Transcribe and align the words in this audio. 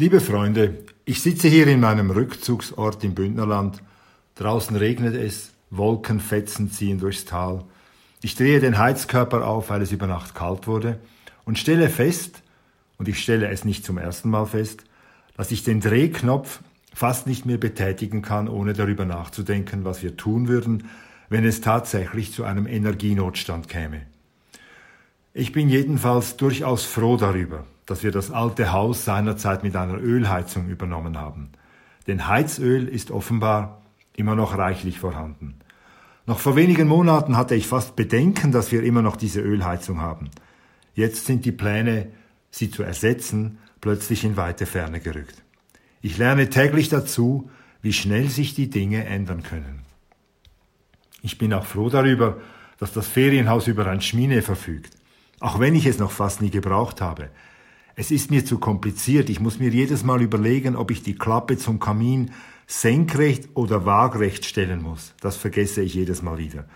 Liebe 0.00 0.22
Freunde, 0.22 0.78
ich 1.04 1.20
sitze 1.20 1.48
hier 1.48 1.66
in 1.66 1.80
meinem 1.80 2.10
Rückzugsort 2.10 3.04
im 3.04 3.14
Bündnerland. 3.14 3.82
Draußen 4.34 4.74
regnet 4.74 5.14
es, 5.14 5.52
Wolkenfetzen 5.68 6.72
ziehen 6.72 6.98
durchs 6.98 7.26
Tal. 7.26 7.64
Ich 8.22 8.34
drehe 8.34 8.60
den 8.60 8.78
Heizkörper 8.78 9.46
auf, 9.46 9.68
weil 9.68 9.82
es 9.82 9.92
über 9.92 10.06
Nacht 10.06 10.34
kalt 10.34 10.66
wurde 10.66 10.98
und 11.44 11.58
stelle 11.58 11.90
fest, 11.90 12.40
und 12.96 13.08
ich 13.08 13.22
stelle 13.22 13.50
es 13.50 13.66
nicht 13.66 13.84
zum 13.84 13.98
ersten 13.98 14.30
Mal 14.30 14.46
fest, 14.46 14.84
dass 15.36 15.50
ich 15.50 15.64
den 15.64 15.82
Drehknopf 15.82 16.60
fast 16.94 17.26
nicht 17.26 17.44
mehr 17.44 17.58
betätigen 17.58 18.22
kann, 18.22 18.48
ohne 18.48 18.72
darüber 18.72 19.04
nachzudenken, 19.04 19.84
was 19.84 20.02
wir 20.02 20.16
tun 20.16 20.48
würden, 20.48 20.88
wenn 21.28 21.44
es 21.44 21.60
tatsächlich 21.60 22.32
zu 22.32 22.44
einem 22.44 22.66
Energienotstand 22.66 23.68
käme. 23.68 24.00
Ich 25.34 25.52
bin 25.52 25.68
jedenfalls 25.68 26.38
durchaus 26.38 26.86
froh 26.86 27.18
darüber, 27.18 27.66
dass 27.90 28.04
wir 28.04 28.12
das 28.12 28.30
alte 28.30 28.70
Haus 28.70 29.04
seinerzeit 29.04 29.64
mit 29.64 29.74
einer 29.74 29.98
Ölheizung 29.98 30.68
übernommen 30.68 31.18
haben. 31.18 31.50
Denn 32.06 32.28
Heizöl 32.28 32.86
ist 32.86 33.10
offenbar 33.10 33.82
immer 34.14 34.36
noch 34.36 34.56
reichlich 34.56 35.00
vorhanden. 35.00 35.56
Noch 36.24 36.38
vor 36.38 36.54
wenigen 36.54 36.86
Monaten 36.86 37.36
hatte 37.36 37.56
ich 37.56 37.66
fast 37.66 37.96
Bedenken, 37.96 38.52
dass 38.52 38.70
wir 38.70 38.84
immer 38.84 39.02
noch 39.02 39.16
diese 39.16 39.40
Ölheizung 39.40 40.00
haben. 40.00 40.30
Jetzt 40.94 41.26
sind 41.26 41.44
die 41.44 41.50
Pläne, 41.50 42.12
sie 42.52 42.70
zu 42.70 42.84
ersetzen, 42.84 43.58
plötzlich 43.80 44.22
in 44.22 44.36
weite 44.36 44.66
Ferne 44.66 45.00
gerückt. 45.00 45.42
Ich 46.00 46.16
lerne 46.16 46.48
täglich 46.48 46.90
dazu, 46.90 47.50
wie 47.82 47.92
schnell 47.92 48.28
sich 48.28 48.54
die 48.54 48.70
Dinge 48.70 49.04
ändern 49.04 49.42
können. 49.42 49.82
Ich 51.22 51.38
bin 51.38 51.52
auch 51.52 51.66
froh 51.66 51.88
darüber, 51.88 52.40
dass 52.78 52.92
das 52.92 53.08
Ferienhaus 53.08 53.66
über 53.66 53.88
ein 53.88 54.00
Schmine 54.00 54.42
verfügt. 54.42 54.96
Auch 55.40 55.58
wenn 55.58 55.74
ich 55.74 55.86
es 55.86 55.98
noch 55.98 56.12
fast 56.12 56.40
nie 56.40 56.50
gebraucht 56.50 57.00
habe. 57.00 57.30
Es 57.96 58.10
ist 58.10 58.30
mir 58.30 58.44
zu 58.44 58.58
kompliziert. 58.58 59.30
Ich 59.30 59.40
muss 59.40 59.58
mir 59.58 59.70
jedes 59.70 60.04
Mal 60.04 60.22
überlegen, 60.22 60.76
ob 60.76 60.90
ich 60.90 61.02
die 61.02 61.16
Klappe 61.16 61.58
zum 61.58 61.80
Kamin 61.80 62.30
senkrecht 62.66 63.48
oder 63.54 63.84
waagrecht 63.84 64.44
stellen 64.44 64.82
muss. 64.82 65.14
Das 65.20 65.36
vergesse 65.36 65.82
ich 65.82 65.94
jedes 65.94 66.22
Mal 66.22 66.38
wieder. 66.38 66.66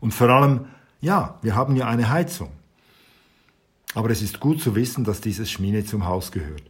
Und 0.00 0.14
vor 0.14 0.30
allem, 0.30 0.66
ja, 1.00 1.38
wir 1.42 1.54
haben 1.54 1.76
ja 1.76 1.86
eine 1.86 2.08
Heizung. 2.10 2.50
Aber 3.94 4.10
es 4.10 4.22
ist 4.22 4.40
gut 4.40 4.60
zu 4.60 4.74
wissen, 4.74 5.04
dass 5.04 5.20
dieses 5.20 5.50
Schmine 5.50 5.84
zum 5.84 6.06
Haus 6.06 6.32
gehört. 6.32 6.64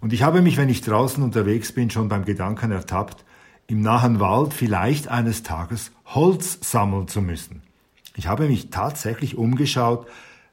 Und 0.00 0.12
ich 0.12 0.22
habe 0.22 0.42
mich, 0.42 0.56
wenn 0.56 0.68
ich 0.68 0.80
draußen 0.80 1.22
unterwegs 1.22 1.72
bin, 1.72 1.90
schon 1.90 2.08
beim 2.08 2.24
Gedanken 2.24 2.70
ertappt, 2.70 3.24
im 3.66 3.80
nahen 3.80 4.20
Wald 4.20 4.54
vielleicht 4.54 5.08
eines 5.08 5.42
Tages 5.42 5.90
Holz 6.06 6.58
sammeln 6.62 7.08
zu 7.08 7.20
müssen. 7.20 7.62
Ich 8.14 8.28
habe 8.28 8.48
mich 8.48 8.70
tatsächlich 8.70 9.36
umgeschaut, 9.36 10.06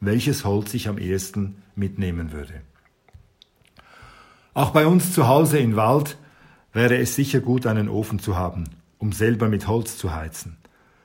welches 0.00 0.44
Holz 0.44 0.72
ich 0.74 0.88
am 0.88 0.98
ehesten 0.98 1.62
mitnehmen 1.74 2.32
würde. 2.32 2.62
Auch 4.52 4.70
bei 4.70 4.86
uns 4.86 5.12
zu 5.12 5.28
Hause 5.28 5.58
in 5.58 5.76
Wald 5.76 6.18
wäre 6.72 6.96
es 6.98 7.14
sicher 7.14 7.40
gut, 7.40 7.66
einen 7.66 7.88
Ofen 7.88 8.18
zu 8.18 8.36
haben, 8.36 8.64
um 8.98 9.12
selber 9.12 9.48
mit 9.48 9.68
Holz 9.68 9.96
zu 9.96 10.12
heizen. 10.12 10.56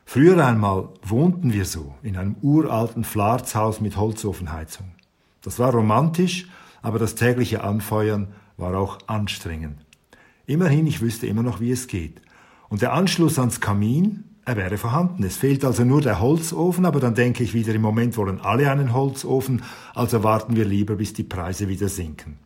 Früher 0.06 0.44
einmal 0.46 0.90
wohnten 1.04 1.54
wir 1.54 1.66
so 1.66 1.96
in 2.02 2.18
einem 2.18 2.36
uralten 2.42 3.04
Flarzhaus 3.04 3.82
mit 3.82 3.98
Holzofenheizung. 3.98 4.92
Das 5.42 5.60
war 5.60 5.72
romantisch, 5.72 6.48
aber 6.82 6.98
das 6.98 7.16
tägliche 7.16 7.64
Anfeuern 7.64 8.30
war 8.58 8.78
auch 8.78 9.00
anstrengend. 9.08 9.78
Immerhin, 10.48 10.88
ich 10.88 11.02
wüsste 11.02 11.28
immer 11.28 11.44
noch, 11.44 11.60
wie 11.60 11.72
es 11.72 11.88
geht. 11.88 12.22
Und 12.70 12.82
der 12.82 12.94
Anschluss 12.94 13.38
ans 13.38 13.62
Kamin, 13.62 14.24
er 14.46 14.58
wäre 14.58 14.78
vorhanden. 14.78 15.24
Es 15.24 15.38
fehlt 15.38 15.66
also 15.66 15.84
nur 15.84 16.02
der 16.02 16.20
Holzofen, 16.20 16.86
aber 16.86 17.00
dann 17.00 17.16
denke 17.16 17.44
ich 17.44 17.54
wieder, 17.54 17.74
im 17.74 17.82
Moment 17.82 18.18
wollen 18.18 18.40
alle 18.42 18.72
einen 18.72 18.94
Holzofen, 18.94 19.64
also 19.94 20.24
warten 20.24 20.56
wir 20.56 20.66
lieber, 20.66 20.96
bis 20.96 21.14
die 21.14 21.24
Preise 21.24 21.68
wieder 21.68 21.90
sinken. 21.90 22.45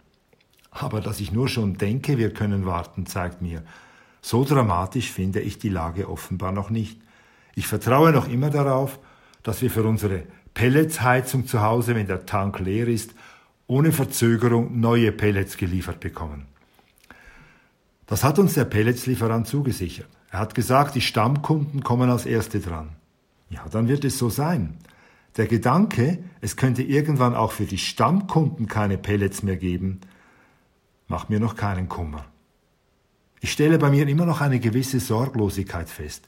Aber 0.71 1.01
dass 1.01 1.19
ich 1.19 1.31
nur 1.31 1.47
schon 1.47 1.77
denke, 1.77 2.17
wir 2.17 2.33
können 2.33 2.65
warten, 2.65 3.05
zeigt 3.05 3.41
mir, 3.41 3.63
so 4.21 4.43
dramatisch 4.43 5.11
finde 5.11 5.39
ich 5.39 5.59
die 5.59 5.69
Lage 5.69 6.09
offenbar 6.09 6.51
noch 6.51 6.69
nicht. 6.69 6.99
Ich 7.55 7.67
vertraue 7.67 8.11
noch 8.11 8.27
immer 8.27 8.49
darauf, 8.49 8.99
dass 9.43 9.61
wir 9.61 9.71
für 9.71 9.83
unsere 9.83 10.23
Pelletsheizung 10.53 11.47
zu 11.47 11.61
Hause, 11.61 11.95
wenn 11.95 12.07
der 12.07 12.25
Tank 12.25 12.59
leer 12.59 12.87
ist, 12.87 13.13
ohne 13.67 13.91
Verzögerung 13.91 14.79
neue 14.79 15.11
Pellets 15.11 15.57
geliefert 15.57 15.99
bekommen. 15.99 16.47
Das 18.07 18.23
hat 18.23 18.39
uns 18.39 18.55
der 18.55 18.65
Pelletslieferant 18.65 19.47
zugesichert. 19.47 20.09
Er 20.31 20.39
hat 20.39 20.55
gesagt, 20.55 20.95
die 20.95 21.01
Stammkunden 21.01 21.83
kommen 21.83 22.09
als 22.09 22.25
Erste 22.25 22.59
dran. 22.59 22.89
Ja, 23.49 23.65
dann 23.71 23.87
wird 23.87 24.03
es 24.05 24.17
so 24.17 24.29
sein. 24.29 24.77
Der 25.37 25.47
Gedanke, 25.47 26.19
es 26.41 26.55
könnte 26.55 26.83
irgendwann 26.83 27.35
auch 27.35 27.51
für 27.51 27.65
die 27.65 27.77
Stammkunden 27.77 28.67
keine 28.67 28.97
Pellets 28.97 29.43
mehr 29.43 29.57
geben, 29.57 30.01
macht 31.09 31.29
mir 31.29 31.41
noch 31.41 31.57
keinen 31.57 31.89
Kummer. 31.89 32.25
Ich 33.41 33.51
stelle 33.51 33.77
bei 33.77 33.89
mir 33.89 34.07
immer 34.07 34.25
noch 34.25 34.39
eine 34.39 34.59
gewisse 34.59 34.99
Sorglosigkeit 34.99 35.89
fest, 35.89 36.25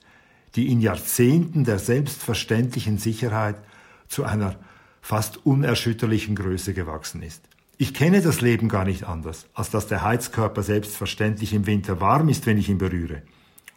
die 0.56 0.70
in 0.70 0.82
Jahrzehnten 0.82 1.64
der 1.64 1.80
selbstverständlichen 1.80 2.98
Sicherheit 2.98 3.56
zu 4.08 4.26
einer 4.26 4.56
fast 5.02 5.46
unerschütterlichen 5.46 6.36
Größe 6.36 6.74
gewachsen 6.74 7.22
ist. 7.22 7.48
Ich 7.78 7.94
kenne 7.94 8.22
das 8.22 8.42
Leben 8.42 8.70
gar 8.70 8.86
nicht 8.86 9.06
anders, 9.06 9.48
als 9.54 9.72
dass 9.72 9.88
der 9.88 10.04
Heizkörper 10.04 10.62
selbstverständlich 10.62 11.54
im 11.54 11.66
Winter 11.66 12.00
warm 12.00 12.30
ist, 12.30 12.46
wenn 12.46 12.58
ich 12.58 12.70
ihn 12.70 12.78
berühre. 12.78 13.24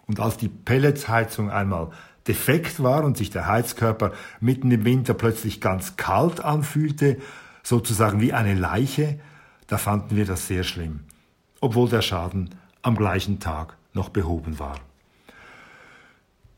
Und 0.06 0.20
als 0.20 0.36
die 0.36 0.48
Pelletsheizung 0.48 1.50
einmal 1.50 1.90
defekt 2.28 2.82
war 2.82 3.04
und 3.04 3.16
sich 3.16 3.30
der 3.30 3.46
Heizkörper 3.46 4.12
mitten 4.40 4.70
im 4.70 4.84
Winter 4.84 5.14
plötzlich 5.14 5.60
ganz 5.60 5.96
kalt 5.96 6.40
anfühlte, 6.40 7.18
sozusagen 7.62 8.20
wie 8.20 8.32
eine 8.32 8.54
Leiche, 8.54 9.18
da 9.74 9.78
fanden 9.78 10.16
wir 10.16 10.24
das 10.24 10.46
sehr 10.46 10.62
schlimm, 10.62 11.00
obwohl 11.60 11.88
der 11.88 12.00
Schaden 12.00 12.54
am 12.82 12.96
gleichen 12.96 13.40
Tag 13.40 13.76
noch 13.92 14.08
behoben 14.08 14.60
war. 14.60 14.78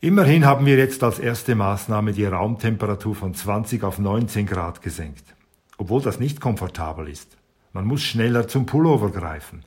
Immerhin 0.00 0.44
haben 0.44 0.66
wir 0.66 0.76
jetzt 0.76 1.02
als 1.02 1.18
erste 1.18 1.54
Maßnahme 1.54 2.12
die 2.12 2.26
Raumtemperatur 2.26 3.14
von 3.14 3.34
20 3.34 3.82
auf 3.84 3.98
19 3.98 4.46
Grad 4.46 4.82
gesenkt 4.82 5.36
obwohl 5.78 6.02
das 6.02 6.20
nicht 6.20 6.40
komfortabel 6.40 7.08
ist. 7.08 7.36
Man 7.72 7.84
muss 7.84 8.02
schneller 8.02 8.48
zum 8.48 8.66
Pullover 8.66 9.10
greifen. 9.10 9.62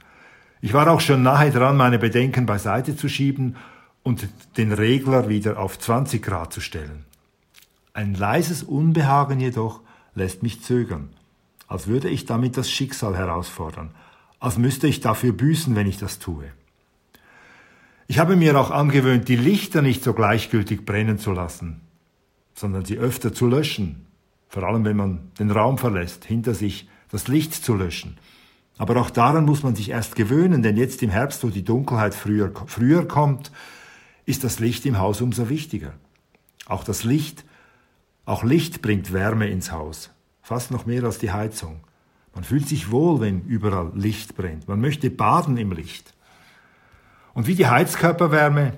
Ich 0.61 0.73
war 0.73 0.89
auch 0.89 0.99
schon 0.99 1.23
nahe 1.23 1.51
dran, 1.51 1.77
meine 1.77 1.99
Bedenken 1.99 2.45
beiseite 2.45 2.95
zu 2.95 3.07
schieben 3.07 3.55
und 4.03 4.27
den 4.57 4.71
Regler 4.71 5.29
wieder 5.29 5.59
auf 5.59 5.77
20 5.77 6.21
Grad 6.21 6.51
zu 6.51 6.61
stellen. 6.61 7.05
Ein 7.93 8.13
leises 8.13 8.63
Unbehagen 8.63 9.39
jedoch 9.39 9.81
lässt 10.15 10.43
mich 10.43 10.63
zögern, 10.63 11.09
als 11.69 11.87
würde 11.87 12.09
ich 12.09 12.25
damit 12.25 12.57
das 12.57 12.69
Schicksal 12.69 13.15
herausfordern, 13.15 13.91
als 14.39 14.57
müsste 14.57 14.87
ich 14.87 14.99
dafür 14.99 15.31
büßen, 15.31 15.75
wenn 15.75 15.87
ich 15.87 15.97
das 15.97 16.19
tue. 16.19 16.51
Ich 18.07 18.17
habe 18.17 18.35
mir 18.35 18.59
auch 18.59 18.71
angewöhnt, 18.71 19.27
die 19.27 19.35
Lichter 19.35 19.83
nicht 19.83 20.03
so 20.03 20.13
gleichgültig 20.13 20.83
brennen 20.83 21.19
zu 21.19 21.31
lassen, 21.31 21.81
sondern 22.55 22.83
sie 22.83 22.97
öfter 22.97 23.33
zu 23.33 23.47
löschen, 23.47 24.07
vor 24.47 24.63
allem 24.63 24.83
wenn 24.83 24.97
man 24.97 25.31
den 25.37 25.51
Raum 25.51 25.77
verlässt, 25.77 26.25
hinter 26.25 26.55
sich 26.55 26.89
das 27.11 27.27
Licht 27.27 27.53
zu 27.53 27.75
löschen. 27.75 28.17
Aber 28.79 28.99
auch 28.99 29.11
daran 29.11 29.45
muss 29.45 29.61
man 29.61 29.75
sich 29.75 29.89
erst 29.89 30.15
gewöhnen, 30.15 30.63
denn 30.63 30.75
jetzt 30.75 31.03
im 31.03 31.11
Herbst, 31.11 31.43
wo 31.43 31.49
die 31.49 31.63
Dunkelheit 31.63 32.15
früher, 32.15 32.51
früher 32.65 33.07
kommt, 33.07 33.51
ist 34.25 34.43
das 34.43 34.59
Licht 34.59 34.85
im 34.87 34.97
Haus 34.97 35.21
umso 35.21 35.49
wichtiger. 35.49 35.93
Auch 36.65 36.83
das 36.83 37.03
Licht, 37.03 37.45
auch 38.25 38.43
Licht 38.43 38.81
bringt 38.81 39.13
Wärme 39.13 39.49
ins 39.49 39.71
Haus, 39.71 40.11
fast 40.49 40.71
noch 40.71 40.87
mehr 40.87 41.03
als 41.03 41.19
die 41.19 41.31
Heizung. 41.31 41.81
Man 42.33 42.43
fühlt 42.43 42.67
sich 42.67 42.89
wohl, 42.89 43.21
wenn 43.21 43.43
überall 43.43 43.91
Licht 43.93 44.35
brennt. 44.35 44.67
Man 44.67 44.81
möchte 44.81 45.11
baden 45.11 45.57
im 45.57 45.71
Licht. 45.71 46.15
Und 47.35 47.45
wie 47.45 47.53
die 47.53 47.67
Heizkörperwärme 47.67 48.73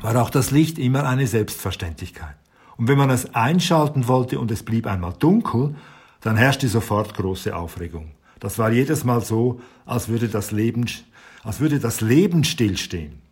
war 0.00 0.22
auch 0.22 0.30
das 0.30 0.52
Licht 0.52 0.78
immer 0.78 1.04
eine 1.04 1.26
Selbstverständlichkeit. 1.26 2.36
Und 2.76 2.86
wenn 2.86 2.98
man 2.98 3.10
es 3.10 3.34
einschalten 3.34 4.06
wollte 4.06 4.38
und 4.38 4.52
es 4.52 4.62
blieb 4.62 4.86
einmal 4.86 5.12
dunkel, 5.14 5.74
dann 6.20 6.36
herrschte 6.36 6.68
sofort 6.68 7.14
große 7.14 7.56
Aufregung. 7.56 8.12
Das 8.38 8.56
war 8.56 8.70
jedes 8.70 9.02
Mal 9.02 9.22
so, 9.22 9.60
als 9.86 10.06
würde 10.06 10.28
das 10.28 10.52
Leben, 10.52 10.86
als 11.42 11.58
würde 11.58 11.80
das 11.80 12.00
Leben 12.00 12.44
stillstehen, 12.44 13.22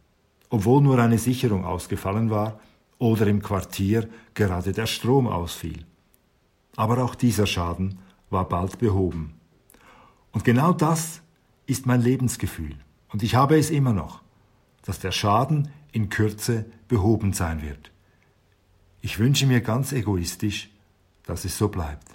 obwohl 0.51 0.83
nur 0.83 0.99
eine 0.99 1.19
Sicherung 1.19 1.65
ausgefallen 1.65 2.31
war 2.31 2.59
oder 2.99 3.29
im 3.29 3.41
Quartier 3.41 4.09
gerade 4.35 4.73
der 4.73 4.87
Strom 4.87 5.29
ausfiel. 5.29 5.85
Aber 6.77 7.03
auch 7.05 7.15
dieser 7.15 7.47
Schaden 7.47 7.99
war 8.31 8.49
bald 8.49 8.79
behoben. 8.79 9.35
Und 10.33 10.45
genau 10.45 10.73
das 10.73 11.23
ist 11.67 11.87
mein 11.87 12.01
Lebensgefühl. 12.01 12.77
Und 13.13 13.23
ich 13.23 13.35
habe 13.35 13.57
es 13.57 13.71
immer 13.71 13.93
noch, 13.93 14.23
dass 14.83 14.99
der 14.99 15.13
Schaden 15.13 15.71
in 15.93 16.09
Kürze 16.09 16.67
behoben 16.89 17.33
sein 17.33 17.63
wird. 17.63 17.91
Ich 19.01 19.19
wünsche 19.19 19.47
mir 19.47 19.61
ganz 19.61 19.93
egoistisch, 19.93 20.71
dass 21.25 21.45
es 21.45 21.57
so 21.57 21.69
bleibt. 21.69 22.14